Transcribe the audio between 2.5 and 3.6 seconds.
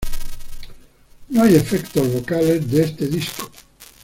de este disco.